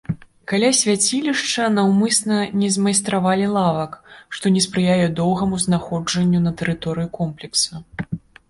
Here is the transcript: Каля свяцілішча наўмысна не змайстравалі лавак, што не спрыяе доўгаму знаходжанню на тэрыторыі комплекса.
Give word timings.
Каля 0.51 0.69
свяцілішча 0.77 1.65
наўмысна 1.73 2.39
не 2.63 2.69
змайстравалі 2.77 3.45
лавак, 3.57 3.93
што 4.39 4.45
не 4.57 4.65
спрыяе 4.69 4.99
доўгаму 5.23 5.55
знаходжанню 5.67 6.39
на 6.47 6.51
тэрыторыі 6.63 7.07
комплекса. 7.21 7.73